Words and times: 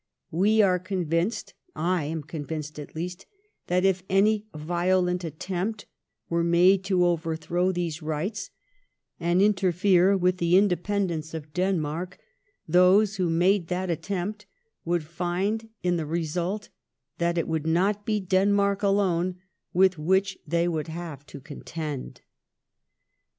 We 0.31 0.63
are 0.63 0.79
convinced— 0.79 1.53
I 1.95 2.05
am 2.05 2.23
convinced 2.23 2.79
at 2.79 2.95
least— 2.95 3.27
that 3.67 3.85
if 3.85 4.01
any 4.09 4.47
violent 4.55 5.23
attempt 5.23 5.85
were 6.27 6.43
made 6.43 6.83
to 6.85 7.05
overthrow 7.05 7.71
these 7.71 8.01
rights 8.01 8.49
and 9.19 9.43
interfere 9.43 10.17
£with 10.17 10.37
the 10.37 10.57
independence 10.57 11.35
of 11.35 11.53
Denmark], 11.53 12.17
those 12.67 13.17
who 13.17 13.29
made 13.29 13.67
that 13.67 13.91
attempt 13.91 14.47
would 14.85 15.03
find 15.03 15.69
in 15.83 15.97
the 15.97 16.07
result 16.07 16.69
that 17.19 17.37
it 17.37 17.47
would 17.47 17.67
not 17.67 18.01
he 18.07 18.19
Denmark 18.19 18.81
alone 18.81 19.35
with 19.71 19.99
which 19.99 20.35
they 20.47 20.67
would 20.67 20.87
have 20.87 21.27
to 21.27 21.39
contend. 21.39 22.21